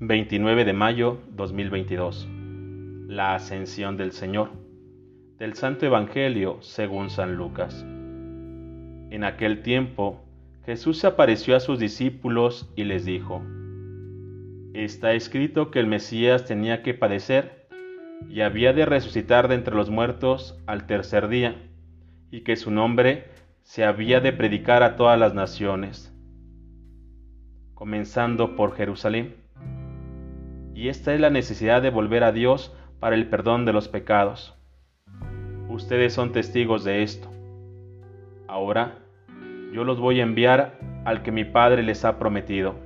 29 0.00 0.64
de 0.64 0.72
mayo 0.72 1.18
2022. 1.30 2.28
La 3.08 3.34
ascensión 3.34 3.96
del 3.96 4.12
Señor. 4.12 4.52
Del 5.38 5.54
Santo 5.54 5.86
Evangelio 5.86 6.58
según 6.60 7.10
San 7.10 7.34
Lucas. 7.34 7.84
En 9.10 9.24
aquel 9.24 9.60
tiempo, 9.62 10.24
Jesús 10.64 11.04
apareció 11.04 11.56
a 11.56 11.60
sus 11.60 11.80
discípulos 11.80 12.72
y 12.76 12.84
les 12.84 13.04
dijo, 13.06 13.42
Está 14.72 15.14
escrito 15.14 15.72
que 15.72 15.80
el 15.80 15.88
Mesías 15.88 16.44
tenía 16.44 16.84
que 16.84 16.94
padecer 16.94 17.66
y 18.30 18.42
había 18.42 18.72
de 18.72 18.86
resucitar 18.86 19.48
de 19.48 19.56
entre 19.56 19.74
los 19.74 19.90
muertos 19.90 20.62
al 20.68 20.86
tercer 20.86 21.26
día, 21.26 21.56
y 22.30 22.42
que 22.42 22.54
su 22.54 22.70
nombre 22.70 23.24
se 23.62 23.84
había 23.84 24.20
de 24.20 24.32
predicar 24.32 24.84
a 24.84 24.94
todas 24.94 25.18
las 25.18 25.34
naciones, 25.34 26.14
comenzando 27.74 28.54
por 28.54 28.76
Jerusalén 28.76 29.47
y 30.78 30.88
esta 30.88 31.12
es 31.12 31.18
la 31.18 31.28
necesidad 31.28 31.82
de 31.82 31.90
volver 31.90 32.22
a 32.22 32.30
Dios 32.30 32.72
para 33.00 33.16
el 33.16 33.26
perdón 33.26 33.64
de 33.64 33.72
los 33.72 33.88
pecados. 33.88 34.54
Ustedes 35.68 36.12
son 36.12 36.30
testigos 36.30 36.84
de 36.84 37.02
esto. 37.02 37.28
Ahora 38.46 38.98
yo 39.72 39.82
los 39.82 39.98
voy 39.98 40.20
a 40.20 40.22
enviar 40.22 40.78
al 41.04 41.24
que 41.24 41.32
mi 41.32 41.42
Padre 41.42 41.82
les 41.82 42.04
ha 42.04 42.20
prometido. 42.20 42.76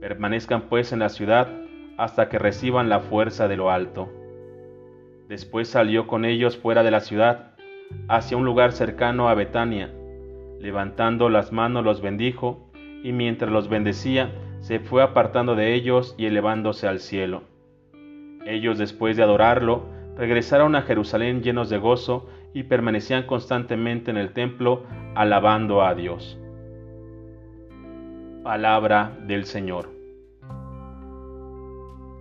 Permanezcan 0.00 0.62
pues 0.62 0.92
en 0.92 0.98
la 0.98 1.08
ciudad 1.08 1.46
hasta 1.98 2.28
que 2.28 2.40
reciban 2.40 2.88
la 2.88 2.98
fuerza 2.98 3.46
de 3.46 3.56
lo 3.56 3.70
alto. 3.70 4.12
Después 5.28 5.68
salió 5.68 6.08
con 6.08 6.24
ellos 6.24 6.56
fuera 6.56 6.82
de 6.82 6.90
la 6.90 7.00
ciudad, 7.00 7.52
hacia 8.08 8.36
un 8.36 8.44
lugar 8.44 8.72
cercano 8.72 9.28
a 9.28 9.34
Betania. 9.34 9.94
Levantando 10.58 11.28
las 11.28 11.52
manos 11.52 11.84
los 11.84 12.00
bendijo, 12.00 12.72
y 13.04 13.12
mientras 13.12 13.52
los 13.52 13.68
bendecía, 13.68 14.32
se 14.60 14.80
fue 14.80 15.02
apartando 15.02 15.54
de 15.54 15.74
ellos 15.74 16.14
y 16.18 16.26
elevándose 16.26 16.86
al 16.86 17.00
cielo. 17.00 17.42
Ellos 18.46 18.78
después 18.78 19.16
de 19.16 19.22
adorarlo, 19.22 19.84
regresaron 20.16 20.74
a 20.74 20.82
Jerusalén 20.82 21.42
llenos 21.42 21.70
de 21.70 21.78
gozo 21.78 22.28
y 22.54 22.64
permanecían 22.64 23.24
constantemente 23.24 24.10
en 24.10 24.16
el 24.16 24.32
templo 24.32 24.84
alabando 25.14 25.82
a 25.82 25.94
Dios. 25.94 26.38
Palabra 28.42 29.16
del 29.26 29.44
Señor. 29.44 29.90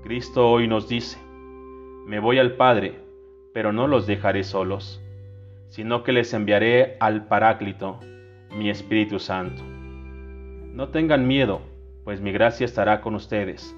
Cristo 0.04 0.50
hoy 0.50 0.68
nos 0.68 0.88
dice, 0.88 1.18
me 2.06 2.20
voy 2.20 2.40
al 2.40 2.54
Padre, 2.54 3.00
pero 3.54 3.74
no 3.74 3.88
los 3.88 4.08
dejaré 4.08 4.44
solos, 4.44 5.02
sino 5.68 6.04
que 6.04 6.12
les 6.12 6.34
enviaré 6.34 6.98
al 7.00 7.26
Paráclito, 7.28 8.00
mi 8.56 8.70
Espíritu 8.70 9.20
Santo. 9.20 9.64
No 10.74 10.90
tengan 10.90 11.28
miedo, 11.28 11.62
pues 12.08 12.22
mi 12.22 12.32
gracia 12.32 12.64
estará 12.64 13.02
con 13.02 13.16
ustedes. 13.16 13.76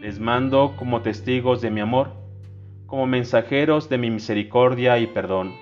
Les 0.00 0.18
mando 0.18 0.74
como 0.76 1.02
testigos 1.02 1.60
de 1.60 1.70
mi 1.70 1.80
amor, 1.80 2.10
como 2.86 3.06
mensajeros 3.06 3.88
de 3.88 3.96
mi 3.96 4.10
misericordia 4.10 4.98
y 4.98 5.06
perdón. 5.06 5.54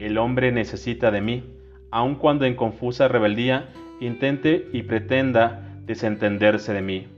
El 0.00 0.18
hombre 0.18 0.52
necesita 0.52 1.10
de 1.10 1.22
mí, 1.22 1.44
aun 1.90 2.14
cuando 2.16 2.44
en 2.44 2.56
confusa 2.56 3.08
rebeldía 3.08 3.70
intente 4.02 4.68
y 4.70 4.82
pretenda 4.82 5.66
desentenderse 5.86 6.74
de 6.74 6.82
mí. 6.82 7.08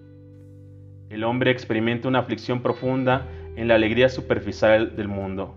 El 1.11 1.25
hombre 1.25 1.51
experimenta 1.51 2.07
una 2.07 2.21
aflicción 2.21 2.63
profunda 2.63 3.27
en 3.57 3.67
la 3.67 3.75
alegría 3.75 4.09
superficial 4.09 4.95
del 4.95 5.09
mundo, 5.09 5.57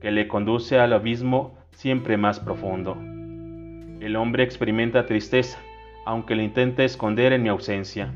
que 0.00 0.10
le 0.10 0.26
conduce 0.26 0.80
al 0.80 0.92
abismo 0.92 1.56
siempre 1.70 2.16
más 2.16 2.40
profundo. 2.40 2.96
El 4.00 4.16
hombre 4.16 4.42
experimenta 4.42 5.06
tristeza, 5.06 5.60
aunque 6.04 6.34
le 6.34 6.44
intente 6.44 6.84
esconder 6.84 7.32
en 7.32 7.42
mi 7.42 7.48
ausencia. 7.48 8.12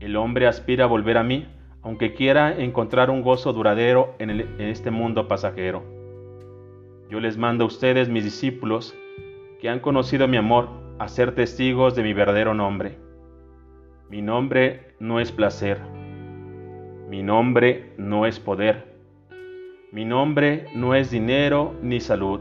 El 0.00 0.16
hombre 0.16 0.46
aspira 0.46 0.84
a 0.84 0.88
volver 0.88 1.16
a 1.16 1.22
mí, 1.22 1.46
aunque 1.82 2.14
quiera 2.14 2.58
encontrar 2.58 3.10
un 3.10 3.22
gozo 3.22 3.52
duradero 3.52 4.14
en, 4.18 4.30
este 4.58 4.90
mundo 4.90 5.28
pasajero. 5.28 5.82
Yo 7.08 7.20
les 7.20 7.38
mando 7.38 7.64
a 7.64 7.66
ustedes, 7.68 8.08
mis 8.08 8.24
discípulos, 8.24 8.94
que 9.60 9.68
han 9.68 9.80
conocido 9.80 10.28
mi 10.28 10.36
amor, 10.36 10.68
a 10.98 11.08
ser 11.08 11.34
testigos 11.34 11.94
de 11.94 12.02
mi 12.02 12.12
verdadero 12.12 12.54
nombre. 12.54 12.98
Mi 14.10 14.22
nombre 14.22 14.94
no 14.98 15.20
es 15.20 15.30
placer. 15.30 15.80
Mi 17.08 17.22
nombre 17.22 17.92
no 17.96 18.26
es 18.26 18.40
poder. 18.40 18.96
Mi 19.92 20.04
nombre 20.04 20.66
no 20.74 20.94
es 20.94 21.10
dinero 21.10 21.74
ni 21.82 22.00
salud. 22.00 22.40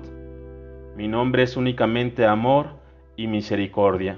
Mi 0.96 1.08
nombre 1.08 1.44
es 1.44 1.58
únicamente 1.58 2.26
amor 2.26 2.85
y 3.16 3.28
misericordia. 3.28 4.18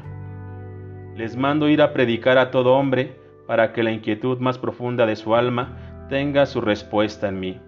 Les 1.16 1.36
mando 1.36 1.68
ir 1.68 1.82
a 1.82 1.94
predicar 1.94 2.38
a 2.38 2.52
todo 2.52 2.76
hombre 2.76 3.16
para 3.48 3.74
que 3.74 3.84
la 3.84 3.92
inquietud 3.92 4.40
más 4.40 4.58
profunda 4.58 5.06
de 5.06 5.16
su 5.16 5.36
alma 5.36 6.06
tenga 6.10 6.46
su 6.46 6.62
respuesta 6.62 7.28
en 7.28 7.40
mí. 7.40 7.60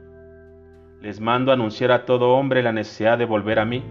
Les 1.02 1.20
mando 1.20 1.52
anunciar 1.52 1.92
a 1.92 2.06
todo 2.06 2.34
hombre 2.34 2.62
la 2.62 2.74
necesidad 2.74 3.18
de 3.18 3.26
volver 3.26 3.60
a 3.60 3.66
mí, 3.66 3.84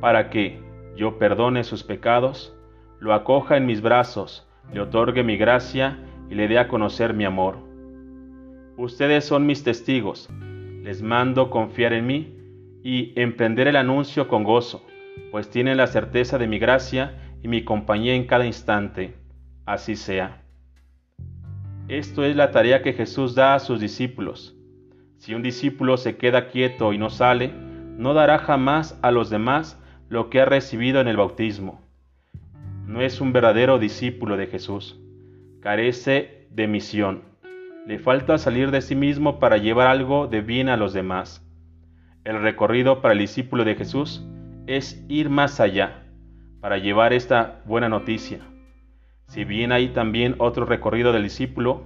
para 0.00 0.30
que 0.30 0.62
yo 0.96 1.18
perdone 1.18 1.64
sus 1.64 1.82
pecados, 1.82 2.56
lo 2.98 3.14
acoja 3.14 3.56
en 3.56 3.66
mis 3.66 3.80
brazos, 3.80 4.46
le 4.72 4.80
otorgue 4.80 5.24
mi 5.24 5.36
gracia 5.36 5.98
y 6.28 6.34
le 6.34 6.48
dé 6.48 6.58
a 6.58 6.68
conocer 6.68 7.14
mi 7.14 7.24
amor. 7.24 7.56
Ustedes 8.76 9.24
son 9.24 9.46
mis 9.46 9.64
testigos, 9.64 10.28
les 10.82 11.02
mando 11.02 11.50
confiar 11.50 11.94
en 11.94 12.06
mí 12.06 12.36
y 12.82 13.12
emprender 13.20 13.68
el 13.68 13.76
anuncio 13.76 14.28
con 14.28 14.44
gozo 14.44 14.84
pues 15.30 15.50
tienen 15.50 15.76
la 15.76 15.86
certeza 15.86 16.38
de 16.38 16.46
mi 16.46 16.58
gracia 16.58 17.14
y 17.42 17.48
mi 17.48 17.64
compañía 17.64 18.14
en 18.14 18.26
cada 18.26 18.46
instante. 18.46 19.14
Así 19.66 19.96
sea. 19.96 20.42
Esto 21.88 22.24
es 22.24 22.36
la 22.36 22.50
tarea 22.50 22.82
que 22.82 22.92
Jesús 22.92 23.34
da 23.34 23.54
a 23.54 23.58
sus 23.58 23.80
discípulos. 23.80 24.56
Si 25.18 25.34
un 25.34 25.42
discípulo 25.42 25.96
se 25.96 26.16
queda 26.16 26.48
quieto 26.48 26.92
y 26.92 26.98
no 26.98 27.10
sale, 27.10 27.52
no 27.96 28.14
dará 28.14 28.38
jamás 28.38 28.98
a 29.02 29.10
los 29.10 29.28
demás 29.28 29.78
lo 30.08 30.30
que 30.30 30.40
ha 30.40 30.44
recibido 30.44 31.00
en 31.00 31.08
el 31.08 31.16
bautismo. 31.16 31.82
No 32.86 33.00
es 33.00 33.20
un 33.20 33.32
verdadero 33.32 33.78
discípulo 33.78 34.36
de 34.36 34.46
Jesús. 34.46 35.00
Carece 35.60 36.48
de 36.50 36.66
misión. 36.66 37.22
Le 37.86 37.98
falta 37.98 38.38
salir 38.38 38.70
de 38.70 38.82
sí 38.82 38.96
mismo 38.96 39.38
para 39.38 39.58
llevar 39.58 39.86
algo 39.86 40.26
de 40.26 40.40
bien 40.40 40.68
a 40.68 40.76
los 40.76 40.92
demás. 40.92 41.46
El 42.24 42.40
recorrido 42.40 43.00
para 43.00 43.12
el 43.12 43.20
discípulo 43.20 43.64
de 43.64 43.74
Jesús 43.74 44.24
es 44.70 45.04
ir 45.08 45.30
más 45.30 45.58
allá 45.58 46.04
para 46.60 46.78
llevar 46.78 47.12
esta 47.12 47.60
buena 47.64 47.88
noticia. 47.88 48.38
Si 49.26 49.44
bien 49.44 49.72
hay 49.72 49.88
también 49.88 50.36
otro 50.38 50.64
recorrido 50.64 51.12
del 51.12 51.24
discípulo, 51.24 51.82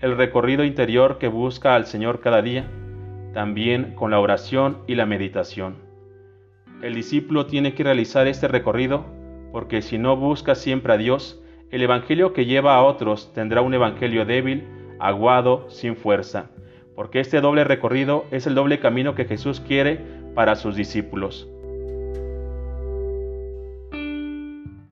el 0.00 0.18
recorrido 0.18 0.62
interior 0.62 1.16
que 1.16 1.28
busca 1.28 1.74
al 1.74 1.86
Señor 1.86 2.20
cada 2.20 2.42
día, 2.42 2.68
también 3.32 3.94
con 3.94 4.10
la 4.10 4.20
oración 4.20 4.82
y 4.86 4.96
la 4.96 5.06
meditación. 5.06 5.76
El 6.82 6.94
discípulo 6.94 7.46
tiene 7.46 7.72
que 7.72 7.84
realizar 7.84 8.26
este 8.26 8.48
recorrido 8.48 9.06
porque 9.50 9.80
si 9.80 9.96
no 9.96 10.14
busca 10.18 10.54
siempre 10.54 10.92
a 10.92 10.98
Dios, 10.98 11.40
el 11.70 11.80
Evangelio 11.80 12.34
que 12.34 12.44
lleva 12.44 12.74
a 12.74 12.82
otros 12.82 13.32
tendrá 13.32 13.62
un 13.62 13.72
Evangelio 13.72 14.26
débil, 14.26 14.68
aguado, 14.98 15.70
sin 15.70 15.96
fuerza, 15.96 16.50
porque 16.94 17.20
este 17.20 17.40
doble 17.40 17.64
recorrido 17.64 18.26
es 18.30 18.46
el 18.46 18.54
doble 18.54 18.78
camino 18.78 19.14
que 19.14 19.24
Jesús 19.24 19.60
quiere 19.60 20.04
para 20.34 20.54
sus 20.54 20.76
discípulos 20.76 21.48